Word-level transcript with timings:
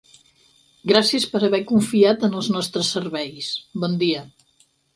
Gràcies 0.91 1.27
per 1.33 1.41
haver 1.49 1.59
confiat 1.73 2.27
en 2.29 2.39
els 2.41 2.49
nostres 2.57 2.91
serveis, 2.97 3.53
bon 3.85 4.03
dia. 4.07 4.27